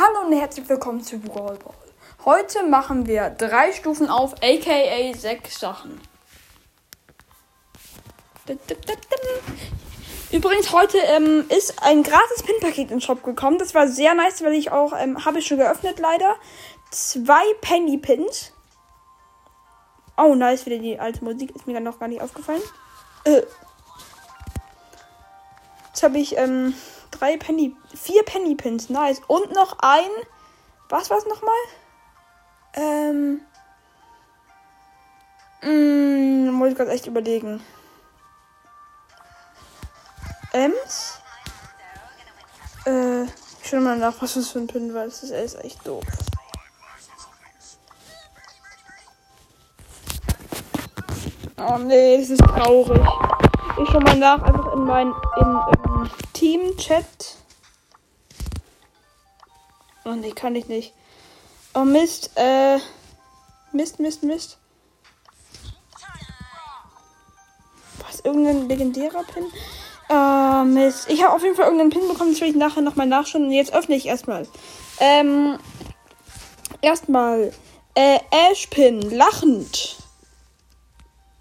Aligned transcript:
Hallo 0.00 0.26
und 0.28 0.32
herzlich 0.32 0.68
willkommen 0.68 1.02
zu 1.02 1.18
Brawl 1.18 1.56
Ball. 1.56 1.74
Heute 2.24 2.62
machen 2.62 3.08
wir 3.08 3.30
drei 3.30 3.72
Stufen 3.72 4.08
auf, 4.08 4.32
aka 4.34 5.12
sechs 5.14 5.58
Sachen. 5.58 6.00
Übrigens, 10.30 10.70
heute 10.70 10.98
ähm, 10.98 11.46
ist 11.48 11.82
ein 11.82 12.04
gratis 12.04 12.44
Pin-Paket 12.44 12.78
in 12.78 12.98
den 12.98 13.00
Shop 13.00 13.24
gekommen. 13.24 13.58
Das 13.58 13.74
war 13.74 13.88
sehr 13.88 14.14
nice, 14.14 14.40
weil 14.44 14.52
ich 14.52 14.70
auch, 14.70 14.92
ähm, 14.96 15.24
habe 15.24 15.40
ich 15.40 15.48
schon 15.48 15.58
geöffnet 15.58 15.98
leider. 15.98 16.36
Zwei 16.92 17.42
Penny-Pins. 17.60 18.52
Oh, 20.16 20.36
nice, 20.36 20.64
wieder 20.66 20.78
die 20.78 21.00
alte 21.00 21.24
Musik. 21.24 21.56
Ist 21.56 21.66
mir 21.66 21.80
noch 21.80 21.98
gar 21.98 22.06
nicht 22.06 22.22
aufgefallen. 22.22 22.62
Äh. 23.24 23.42
Jetzt 25.88 26.04
habe 26.04 26.18
ich, 26.18 26.36
ähm, 26.36 26.74
drei 27.18 27.36
Penny, 27.36 27.74
vier 27.94 28.22
Penny 28.24 28.54
Pins, 28.54 28.88
nice. 28.88 29.20
Und 29.26 29.52
noch 29.52 29.76
ein, 29.80 30.10
was 30.88 31.10
war's 31.10 31.26
nochmal? 31.26 31.54
Ähm, 32.74 33.40
mh, 35.62 35.70
mm, 35.70 36.52
muss 36.52 36.70
ich 36.70 36.76
gerade 36.76 36.90
echt 36.90 37.06
überlegen. 37.06 37.60
Ems? 40.52 41.20
Äh, 42.86 43.24
ich 43.24 43.70
schau 43.70 43.80
mal 43.80 43.98
nach, 43.98 44.14
was 44.20 44.34
das 44.34 44.48
für 44.48 44.60
ein 44.60 44.66
Pin 44.66 44.94
war. 44.94 45.04
Das 45.04 45.22
ist 45.22 45.64
echt 45.64 45.86
doof. 45.86 46.04
Oh 51.56 51.76
nee, 51.78 52.18
das 52.18 52.30
ist 52.30 52.42
traurig. 52.42 53.02
Ich 53.82 53.88
schau 53.90 54.00
mal 54.00 54.16
nach, 54.16 54.42
einfach 54.42 54.72
in 54.72 54.84
mein 54.84 55.08
in, 55.36 55.60
in 55.84 55.87
Team-Chat. 56.32 57.36
Oh 60.04 60.12
nee, 60.12 60.32
kann 60.32 60.54
ich 60.54 60.68
nicht. 60.68 60.94
Oh 61.74 61.84
Mist, 61.84 62.30
äh. 62.36 62.78
Mist, 63.72 64.00
Mist, 64.00 64.22
Mist. 64.22 64.58
Was? 67.98 68.20
Irgendein 68.20 68.68
legendärer 68.68 69.24
Pin? 69.24 69.44
Oh 70.08 70.64
Mist. 70.64 71.10
Ich 71.10 71.22
habe 71.22 71.34
auf 71.34 71.42
jeden 71.42 71.54
Fall 71.56 71.66
irgendeinen 71.66 71.90
Pin 71.90 72.08
bekommen, 72.08 72.32
das 72.32 72.40
will 72.40 72.48
ich 72.48 72.56
nachher 72.56 72.82
nochmal 72.82 73.06
nachschauen. 73.06 73.44
Und 73.44 73.52
jetzt 73.52 73.74
öffne 73.74 73.96
ich 73.96 74.06
erstmal. 74.06 74.48
Ähm. 75.00 75.58
Erstmal. 76.80 77.52
Äh, 77.94 78.20
Ash-Pin. 78.30 79.10
Lachend. 79.10 79.96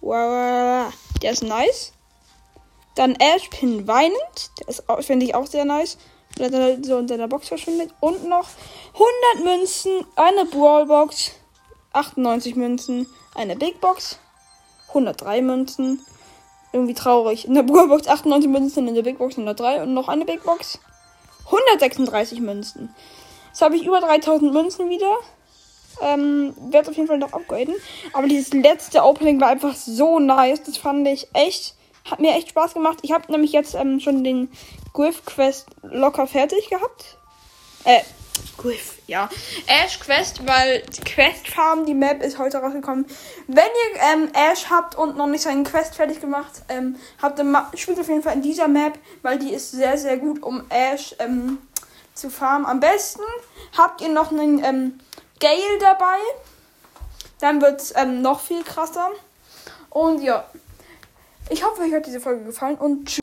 Wow. 0.00 0.92
Der 1.22 1.32
ist 1.32 1.42
nice. 1.42 1.92
Dann 2.96 3.14
Ashpin 3.14 3.86
weinend. 3.86 4.50
Der 4.58 4.68
ist, 4.68 4.82
finde 5.00 5.24
ich, 5.24 5.34
auch 5.34 5.46
sehr 5.46 5.64
nice. 5.64 5.96
Weil 6.38 6.52
er 6.52 6.82
so 6.82 6.98
in 6.98 7.06
seiner 7.06 7.28
Box 7.28 7.48
verschwindet. 7.48 7.90
Und 8.00 8.28
noch 8.28 8.48
100 9.34 9.44
Münzen, 9.44 10.04
eine 10.16 10.44
Brawlbox, 10.46 11.32
98 11.92 12.56
Münzen, 12.56 13.06
eine 13.34 13.54
Big 13.54 13.80
Box, 13.80 14.18
103 14.88 15.42
Münzen. 15.42 16.04
Irgendwie 16.72 16.94
traurig. 16.94 17.46
In 17.46 17.54
der 17.54 17.62
Brawlbox 17.62 18.08
98 18.08 18.50
Münzen, 18.50 18.88
in 18.88 18.94
der 18.94 19.02
Big 19.02 19.18
Box 19.18 19.34
103 19.34 19.82
und 19.82 19.94
noch 19.94 20.08
eine 20.08 20.24
Big 20.24 20.42
Box. 20.42 20.78
136 21.46 22.40
Münzen. 22.40 22.94
Jetzt 23.48 23.62
habe 23.62 23.76
ich 23.76 23.86
über 23.86 24.00
3000 24.00 24.52
Münzen 24.52 24.90
wieder. 24.90 25.16
Ähm, 26.02 26.54
werde 26.70 26.90
auf 26.90 26.96
jeden 26.96 27.08
Fall 27.08 27.18
noch 27.18 27.32
upgraden. 27.32 27.74
Aber 28.12 28.26
dieses 28.26 28.52
letzte 28.52 29.02
Opening 29.02 29.40
war 29.40 29.48
einfach 29.48 29.74
so 29.74 30.18
nice. 30.18 30.62
Das 30.62 30.76
fand 30.76 31.06
ich 31.08 31.28
echt 31.32 31.74
hat 32.10 32.20
mir 32.20 32.34
echt 32.34 32.50
Spaß 32.50 32.74
gemacht. 32.74 32.98
Ich 33.02 33.12
habe 33.12 33.30
nämlich 33.30 33.52
jetzt 33.52 33.74
ähm, 33.74 34.00
schon 34.00 34.24
den 34.24 34.50
Griff 34.92 35.24
Quest 35.24 35.68
locker 35.82 36.26
fertig 36.26 36.68
gehabt. 36.70 37.16
Äh, 37.84 38.00
Griff, 38.56 38.98
ja. 39.06 39.28
Ash 39.66 39.98
Quest, 40.00 40.46
weil 40.46 40.82
Quest 41.04 41.48
Farm, 41.48 41.84
die 41.86 41.94
Map 41.94 42.22
ist 42.22 42.38
heute 42.38 42.58
rausgekommen. 42.58 43.06
Wenn 43.46 43.64
ihr 43.64 44.00
ähm, 44.12 44.30
Ash 44.34 44.66
habt 44.70 44.94
und 44.96 45.16
noch 45.16 45.26
nicht 45.26 45.42
seinen 45.42 45.64
Quest 45.64 45.94
fertig 45.94 46.20
gemacht 46.20 46.62
ähm, 46.68 46.96
habt, 47.20 47.38
dann 47.38 47.56
spielt 47.74 48.00
auf 48.00 48.08
jeden 48.08 48.22
Fall 48.22 48.34
in 48.34 48.42
dieser 48.42 48.68
Map, 48.68 48.98
weil 49.22 49.38
die 49.38 49.52
ist 49.52 49.72
sehr, 49.72 49.98
sehr 49.98 50.16
gut, 50.16 50.42
um 50.42 50.64
Ash 50.70 51.14
ähm, 51.18 51.58
zu 52.14 52.30
farmen. 52.30 52.66
Am 52.66 52.80
besten 52.80 53.22
habt 53.76 54.00
ihr 54.00 54.08
noch 54.08 54.32
einen 54.32 54.64
ähm, 54.64 55.00
Gale 55.38 55.78
dabei. 55.80 56.18
Dann 57.40 57.60
wird 57.60 57.80
es 57.80 57.94
ähm, 57.94 58.22
noch 58.22 58.40
viel 58.40 58.62
krasser. 58.62 59.10
Und 59.90 60.22
ja. 60.22 60.44
Ich 61.48 61.64
hoffe, 61.64 61.82
euch 61.82 61.94
hat 61.94 62.06
diese 62.06 62.20
Folge 62.20 62.44
gefallen 62.44 62.76
und 62.76 63.06
tschüss. 63.06 63.14